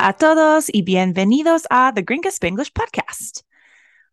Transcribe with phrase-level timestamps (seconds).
[0.00, 3.42] A todos y bienvenidos a the Gringa Spanglish podcast.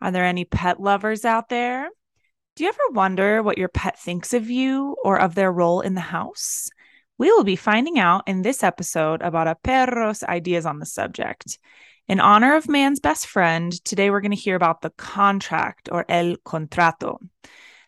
[0.01, 1.89] Are there any pet lovers out there?
[2.55, 5.93] Do you ever wonder what your pet thinks of you or of their role in
[5.93, 6.71] the house?
[7.19, 11.59] We will be finding out in this episode about a perro's ideas on the subject.
[12.07, 16.03] In honor of man's best friend, today we're going to hear about the contract or
[16.09, 17.19] el contrato.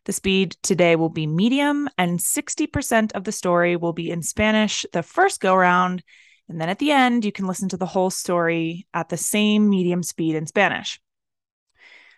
[0.06, 4.86] The speed today will be medium, and 60% of the story will be in Spanish
[4.94, 6.04] the first go round.
[6.50, 9.70] And then at the end, you can listen to the whole story at the same
[9.70, 11.00] medium speed in Spanish.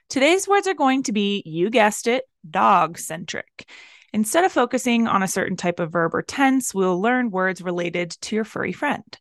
[0.10, 3.70] Today's words are going to be, you guessed it, dog centric.
[4.12, 8.12] Instead of focusing on a certain type of verb or tense, we'll learn words related
[8.22, 9.18] to your furry friend.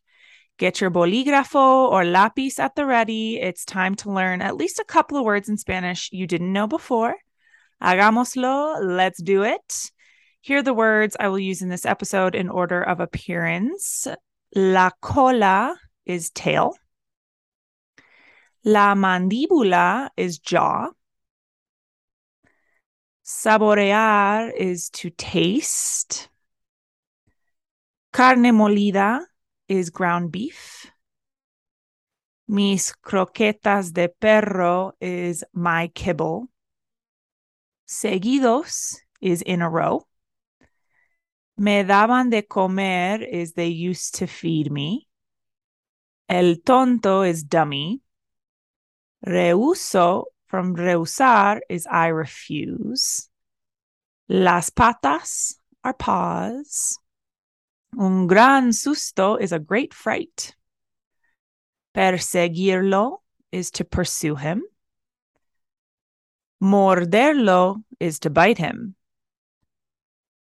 [0.57, 3.39] Get your bolígrafo or lápiz at the ready.
[3.39, 6.67] It's time to learn at least a couple of words in Spanish you didn't know
[6.67, 7.15] before.
[7.81, 8.77] Hagámoslo.
[8.81, 9.91] Let's do it.
[10.41, 14.07] Here are the words I will use in this episode in order of appearance.
[14.55, 16.75] La cola is tail.
[18.63, 20.89] La mandíbula is jaw.
[23.23, 26.29] Saborear is to taste.
[28.11, 29.21] Carne molida
[29.67, 30.91] is ground beef.
[32.47, 36.47] Mis croquetas de perro is my kibble.
[37.87, 40.07] Seguidos is in a row.
[41.59, 45.09] Me daban de comer is they used to feed me.
[46.29, 47.99] El tonto is dummy.
[49.27, 53.29] Rehuso from rehusar is I refuse.
[54.29, 56.97] Las patas are paws.
[57.97, 60.55] Un gran susto is a great fright.
[61.93, 63.17] Perseguirlo
[63.51, 64.63] is to pursue him.
[66.63, 68.95] Morderlo is to bite him.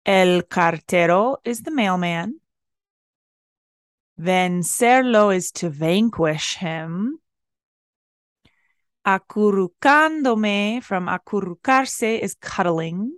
[0.05, 2.41] El cartero is the mailman.
[4.19, 7.19] Vencerlo is to vanquish him.
[9.05, 13.17] Acurrucándome from acurrucarse is cuddling.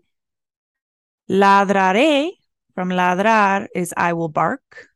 [1.28, 2.30] Ladraré
[2.76, 4.90] from ladrar is I will bark.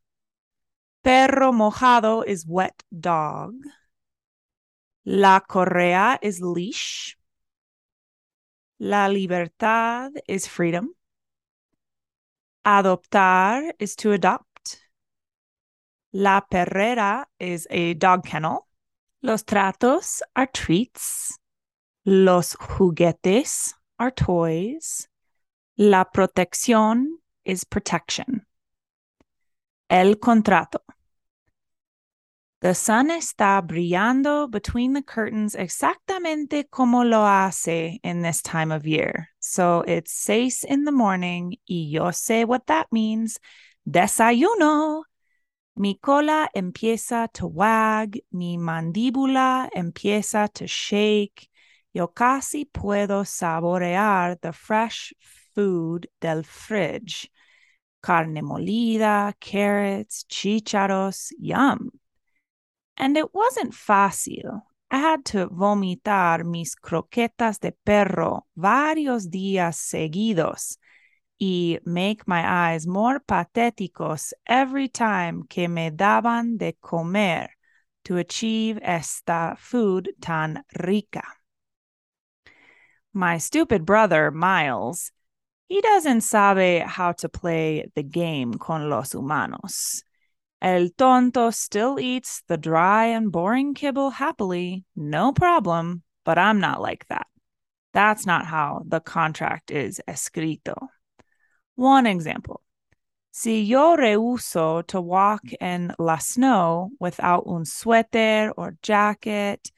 [1.02, 3.54] Perro mojado is wet dog.
[5.06, 7.16] La correa is leash.
[8.78, 10.94] La libertad is freedom.
[12.66, 14.80] Adoptar is to adopt.
[16.12, 18.66] La perrera is a dog kennel.
[19.22, 21.38] Los tratos are treats.
[22.04, 25.08] Los juguetes are toys.
[25.78, 27.06] La protección
[27.44, 28.44] is protection.
[29.88, 30.80] El contrato.
[32.60, 38.86] The sun está brillando between the curtains exactamente como lo hace in this time of
[38.86, 39.30] year.
[39.40, 43.38] So it's seis in the morning y yo sé what that means.
[43.88, 45.04] Desayuno.
[45.76, 51.48] Mi cola empieza to wag, mi mandíbula empieza to shake.
[51.94, 55.14] Yo casi puedo saborear the fresh
[55.54, 57.30] food del fridge.
[58.02, 61.90] Carne molida, carrots, chícharos, yum.
[62.96, 64.62] And it wasn't fácil.
[64.90, 70.78] I had to vomitar mis croquetas de perro varios días seguidos
[71.40, 77.50] y make my eyes more patéticos every time que me daban de comer
[78.04, 81.22] to achieve esta food tan rica.
[83.12, 85.12] My stupid brother, Miles,
[85.68, 90.02] he doesn't sabe how to play the game con los humanos.
[90.62, 96.82] El tonto still eats the dry and boring kibble happily, no problem, but I'm not
[96.82, 97.26] like that.
[97.94, 100.88] That's not how the contract is escrito.
[101.76, 102.62] One example.
[103.32, 109.70] Si yo rehuso to walk in la snow without un suéter or jacket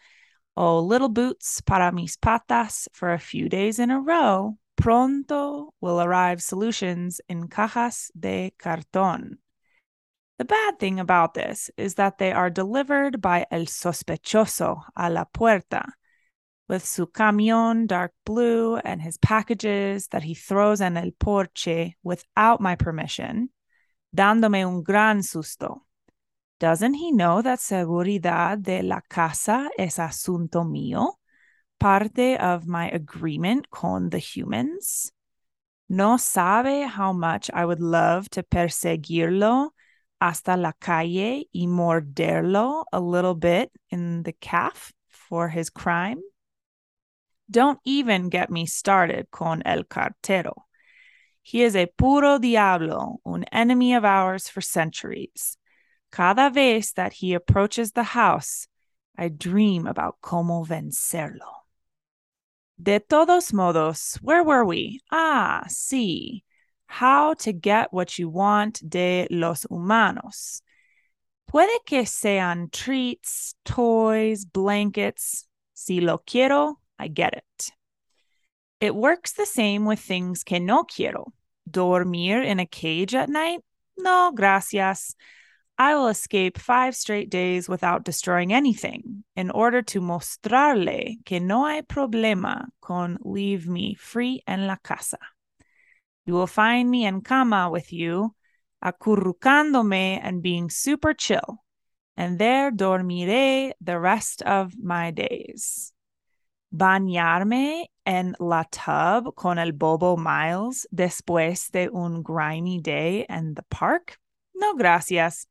[0.56, 6.00] o little boots para mis patas for a few days in a row, pronto will
[6.00, 9.38] arrive solutions in cajas de cartón.
[10.42, 15.22] The bad thing about this is that they are delivered by El Sospechoso a la
[15.22, 15.84] puerta
[16.68, 22.60] with su camión dark blue and his packages that he throws en el porche without
[22.60, 23.50] my permission,
[24.12, 25.82] dándome un gran susto.
[26.58, 31.12] Doesn't he know that seguridad de la casa es asunto mío,
[31.78, 35.12] parte of my agreement con the humans?
[35.88, 39.70] No sabe how much I would love to perseguirlo
[40.22, 46.20] hasta la calle y morderlo a little bit in the calf for his crime.
[47.50, 50.54] Don't even get me started con el cartero.
[51.42, 55.58] He is a puro diablo, un enemy of ours for centuries.
[56.12, 58.68] cada vez that he approaches the house,
[59.16, 61.64] I dream about cómo vencerlo.
[62.80, 65.00] De todos modos, where were we?
[65.10, 66.42] Ah, sí.
[66.92, 70.60] How to get what you want de los humanos.
[71.50, 75.48] Puede que sean treats, toys, blankets.
[75.72, 77.70] Si lo quiero, I get it.
[78.78, 81.32] It works the same with things que no quiero.
[81.70, 83.60] Dormir in a cage at night?
[83.96, 85.14] No, gracias.
[85.78, 91.64] I will escape five straight days without destroying anything in order to mostrarle que no
[91.64, 95.18] hay problema con leave me free en la casa.
[96.24, 98.34] You will find me en cama with you,
[98.82, 101.64] acurrucándome and being super chill,
[102.16, 105.92] and there dormiré the rest of my days.
[106.74, 113.64] Bañarme en la tub con el Bobo Miles después de un grimy day in the
[113.68, 114.18] park?
[114.54, 115.46] No, gracias.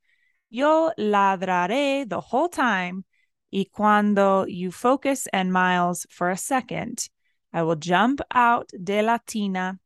[0.50, 3.06] Yo ladraré the whole time,
[3.52, 7.10] y cuando you focus and Miles for a second,
[7.54, 9.80] I will jump out de la tina,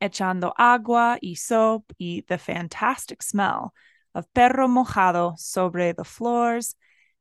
[0.00, 3.72] echando agua y soap y the fantastic smell
[4.14, 6.76] of perro mojado sobre the floors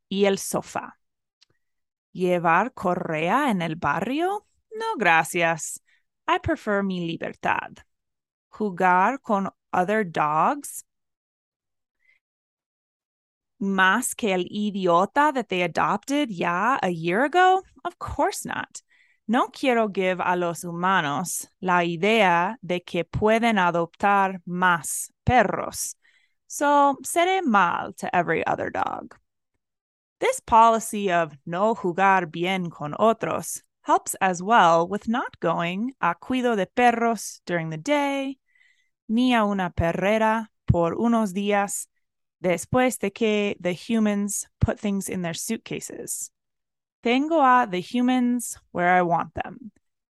[0.10, 0.98] y el sofá.
[2.14, 4.46] ¿Llevar correa en el barrio?
[4.72, 5.82] No, gracias.
[6.28, 7.72] I prefer mi libertad.
[8.50, 10.86] Jugar con other dogs?
[13.64, 17.64] más que el idiota that they adopted ya a year ago?
[17.84, 18.83] Of course not.
[19.28, 25.96] No quiero give a los humanos la idea de que pueden adoptar más perros.
[26.48, 29.16] So seré mal to every other dog.
[30.20, 36.16] This policy of no jugar bien con otros helps as well with not going a
[36.16, 38.38] cuido de perros during the day,
[39.08, 41.88] ni a una perrera por unos días
[42.42, 46.30] después de que the humans put things in their suitcases.
[47.04, 49.74] Tengo a the humans where I want them,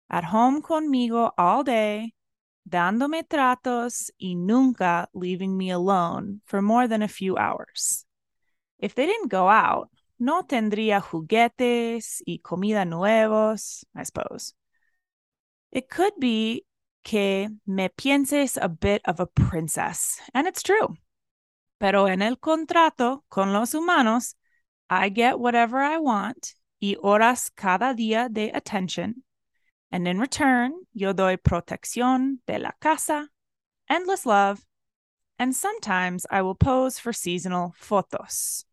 [0.10, 2.14] at home conmigo all day,
[2.68, 8.06] dándome tratos y nunca leaving me alone for more than a few hours.
[8.80, 14.54] If they didn't go out, no tendría juguetes y comida nuevos, I suppose.
[15.72, 16.64] It could be
[17.04, 20.96] que me pienses a bit of a princess, and it's true.
[21.82, 24.36] Pero en el contrato con los humanos,
[24.90, 29.24] I get whatever I want y horas cada día de attention.
[29.92, 33.30] And in return, yo doy protección de la casa,
[33.90, 34.66] endless love,
[35.40, 38.66] and sometimes I will pose for seasonal fotos.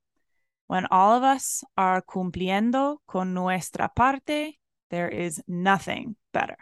[0.67, 4.59] When all of us are cumpliendo con nuestra parte,
[4.91, 6.57] there is nothing better.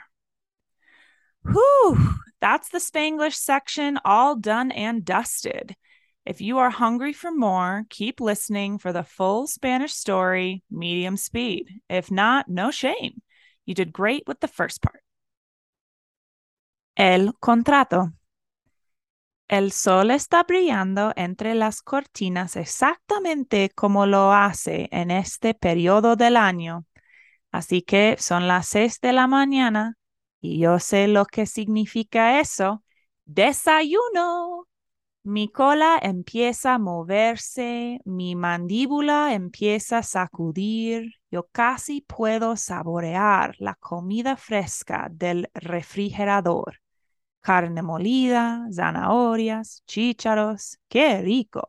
[1.44, 5.76] Whew, that's the Spanglish section all done and dusted.
[6.24, 11.82] If you are hungry for more, keep listening for the full Spanish story, medium speed.
[11.88, 13.22] If not, no shame.
[13.66, 15.02] You did great with the first part.
[16.96, 18.12] El contrato.
[19.48, 26.36] El sol está brillando entre las cortinas exactamente como lo hace en este periodo del
[26.36, 26.86] año.
[27.50, 29.96] Así que son las seis de la mañana
[30.40, 32.82] y yo sé lo que significa eso.
[33.26, 34.68] Desayuno.
[35.24, 43.76] Mi cola empieza a moverse, mi mandíbula empieza a sacudir, yo casi puedo saborear la
[43.76, 46.80] comida fresca del refrigerador.
[47.40, 51.68] Carne molida, zanahorias, chícharos, qué rico.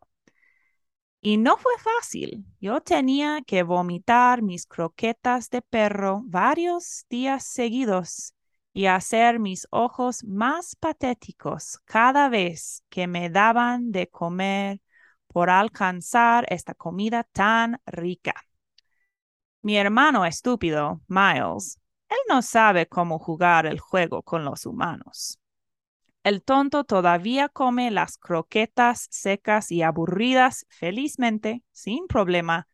[1.21, 2.45] Y no fue fácil.
[2.59, 8.33] Yo tenía que vomitar mis croquetas de perro varios días seguidos
[8.73, 14.81] y hacer mis ojos más patéticos cada vez que me daban de comer
[15.27, 18.33] por alcanzar esta comida tan rica.
[19.61, 25.39] Mi hermano estúpido, Miles, él no sabe cómo jugar el juego con los humanos.
[26.23, 32.67] El tonto todavía come las croquetas secas y aburridas felizmente, sin problema,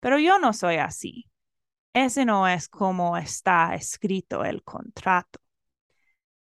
[0.00, 1.30] pero yo no soy así.
[1.92, 5.40] Ese no es como está escrito el contrato.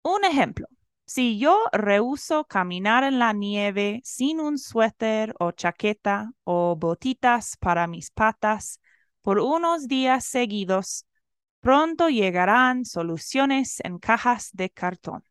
[0.10, 0.66] Un ejemplo,
[1.06, 7.86] si yo rehuso caminar en la nieve sin un suéter o chaqueta o botitas para
[7.86, 8.80] mis patas
[9.22, 11.06] por unos días seguidos,
[11.60, 15.24] pronto llegarán soluciones en cajas de cartón.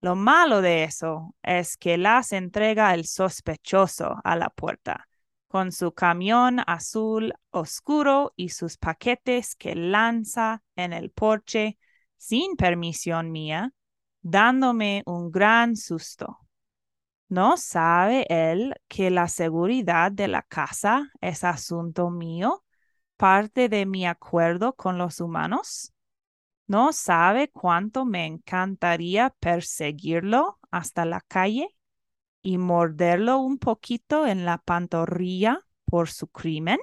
[0.00, 5.08] Lo malo de eso es que las entrega el sospechoso a la puerta,
[5.48, 11.78] con su camión azul oscuro y sus paquetes que lanza en el porche
[12.22, 13.72] sin permisión mía,
[14.20, 16.38] dándome un gran susto.
[17.28, 22.62] ¿No sabe él que la seguridad de la casa es asunto mío,
[23.16, 25.92] parte de mi acuerdo con los humanos?
[26.68, 31.76] ¿No sabe cuánto me encantaría perseguirlo hasta la calle
[32.40, 36.78] y morderlo un poquito en la pantorrilla por su crimen?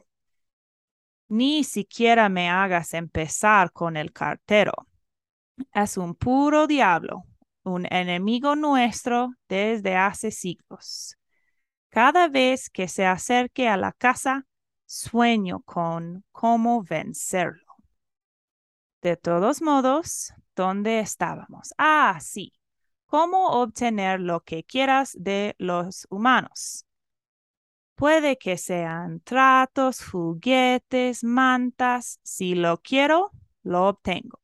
[1.30, 4.89] Ni siquiera me hagas empezar con el cartero.
[5.74, 7.24] Es un puro diablo,
[7.64, 11.16] un enemigo nuestro desde hace siglos.
[11.90, 14.46] Cada vez que se acerque a la casa,
[14.86, 17.70] sueño con cómo vencerlo.
[19.02, 21.74] De todos modos, ¿dónde estábamos?
[21.78, 22.54] Ah, sí.
[23.06, 26.86] ¿Cómo obtener lo que quieras de los humanos?
[27.96, 32.20] Puede que sean tratos, juguetes, mantas.
[32.24, 33.32] Si lo quiero,
[33.64, 34.40] lo obtengo.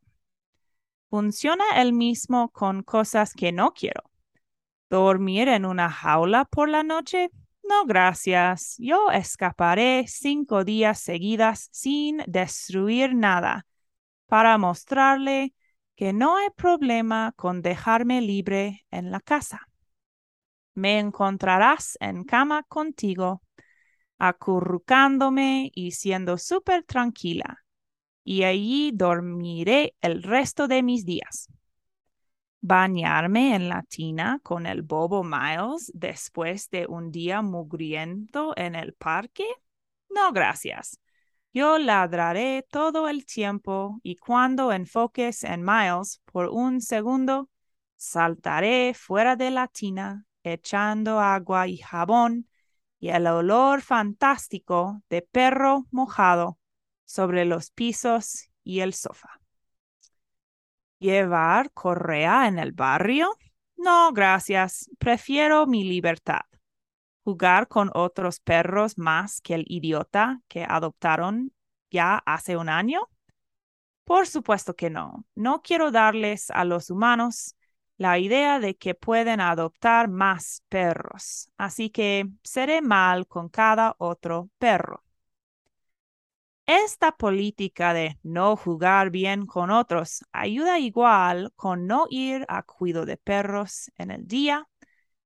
[1.16, 4.04] Funciona el mismo con cosas que no quiero.
[4.90, 7.30] ¿Dormir en una jaula por la noche?
[7.64, 8.76] No, gracias.
[8.80, 13.66] Yo escaparé cinco días seguidas sin destruir nada
[14.28, 15.54] para mostrarle
[15.96, 19.70] que no hay problema con dejarme libre en la casa.
[20.74, 23.42] Me encontrarás en cama contigo,
[24.18, 27.65] acurrucándome y siendo súper tranquila
[28.26, 31.48] y allí dormiré el resto de mis días.
[32.60, 38.94] Bañarme en la tina con el bobo Miles después de un día mugriento en el
[38.94, 39.46] parque?
[40.10, 41.00] No, gracias.
[41.54, 47.50] Yo ladraré todo el tiempo y cuando enfoques en Miles por un segundo,
[47.96, 52.50] saltaré fuera de la tina echando agua y jabón
[53.00, 56.58] y el olor fantástico de perro mojado
[57.06, 59.40] sobre los pisos y el sofá.
[61.00, 63.38] ¿Llevar correa en el barrio?
[63.78, 64.90] No, gracias.
[64.98, 66.42] Prefiero mi libertad.
[67.24, 71.54] ¿Jugar con otros perros más que el idiota que adoptaron
[71.90, 73.10] ya hace un año?
[74.04, 75.26] Por supuesto que no.
[75.36, 77.56] No quiero darles a los humanos
[77.98, 84.50] la idea de que pueden adoptar más perros, así que seré mal con cada otro
[84.60, 85.05] perro.
[86.68, 93.06] Esta política de no jugar bien con otros ayuda igual con no ir a cuido
[93.06, 94.68] de perros en el día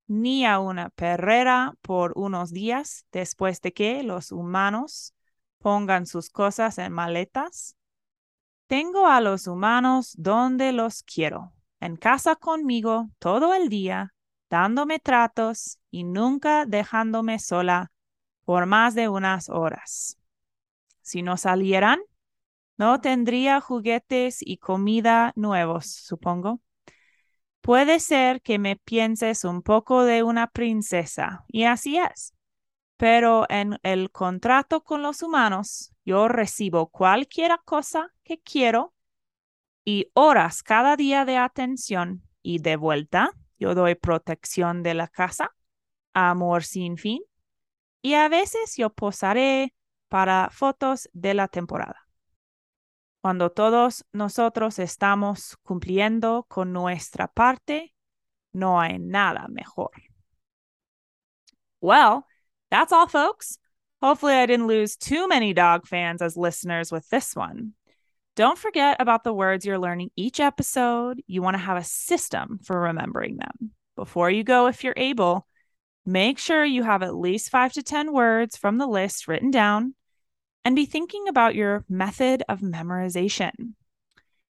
[0.08, 5.14] ni a una perrera por unos días después de que los humanos
[5.60, 7.78] pongan sus cosas en maletas.
[8.68, 14.14] Tengo a los humanos donde los quiero, en casa conmigo todo el día,
[14.50, 17.92] dándome tratos y nunca dejándome sola
[18.44, 20.18] por más de unas horas.
[21.10, 22.00] Si no salieran,
[22.78, 26.62] no tendría juguetes y comida nuevos, supongo.
[27.62, 32.36] Puede ser que me pienses un poco de una princesa, y así es.
[32.96, 38.94] Pero en el contrato con los humanos, yo recibo cualquier cosa que quiero
[39.84, 45.56] y horas cada día de atención y de vuelta, yo doy protección de la casa,
[46.14, 47.24] amor sin fin,
[48.04, 49.74] y a veces yo posaré
[50.10, 52.10] para fotos de la temporada.
[53.22, 57.94] Cuando todos nosotros estamos cumpliendo con nuestra parte,
[58.54, 59.92] no hay nada mejor.
[61.82, 62.26] Well,
[62.70, 63.58] that's all, folks.
[64.02, 67.74] Hopefully, I didn't lose too many dog fans as listeners with this one.
[68.36, 71.22] Don't forget about the words you're learning each episode.
[71.28, 73.72] You want to have a system for remembering them.
[73.98, 75.46] Before you go, if you're able,
[76.06, 79.94] make sure you have at least five to 10 words from the list written down
[80.64, 83.74] and be thinking about your method of memorization.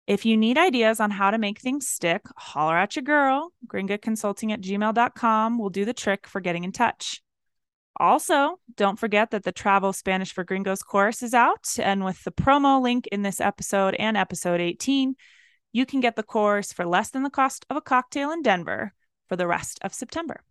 [0.06, 3.52] If you need ideas on how to make things stick, holler at your girl.
[3.66, 7.22] Gringaconsulting at gmail.com will do the trick for getting in touch.
[7.98, 11.68] Also, don't forget that the Travel Spanish for Gringos course is out.
[11.78, 15.14] And with the promo link in this episode and episode 18,
[15.72, 18.94] you can get the course for less than the cost of a cocktail in Denver
[19.28, 20.42] for the rest of September.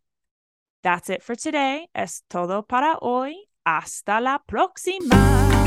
[0.83, 1.87] That's it for today.
[1.93, 3.48] Es todo para hoy.
[3.63, 5.58] Hasta la próxima.